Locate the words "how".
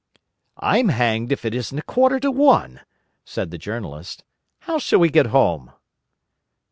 4.61-4.79